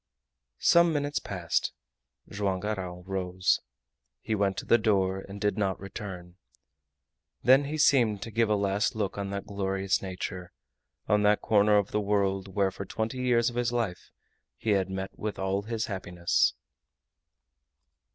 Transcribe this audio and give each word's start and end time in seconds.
Some 0.57 0.91
minutes 0.91 1.19
passed. 1.19 1.73
Joam 2.27 2.59
Garral 2.61 3.03
rose. 3.03 3.59
He 4.19 4.33
went 4.33 4.57
to 4.57 4.65
the 4.65 4.79
door, 4.79 5.19
and 5.29 5.39
did 5.39 5.59
not 5.59 5.79
return. 5.79 6.37
Then 7.43 7.65
he 7.65 7.77
seemed 7.77 8.23
to 8.23 8.31
give 8.31 8.49
a 8.49 8.55
last 8.55 8.95
look 8.95 9.19
on 9.19 9.29
that 9.29 9.45
glorious 9.45 10.01
nature, 10.01 10.53
on 11.07 11.21
that 11.21 11.41
corner 11.43 11.77
of 11.77 11.91
the 11.91 12.01
world 12.01 12.47
where 12.55 12.71
for 12.71 12.83
twenty 12.83 13.19
years 13.19 13.51
of 13.51 13.55
his 13.55 13.71
life 13.71 14.09
he 14.57 14.71
had 14.71 14.89
met 14.89 15.11
with 15.19 15.37
all 15.37 15.61
his 15.61 15.85
happiness. 15.85 16.55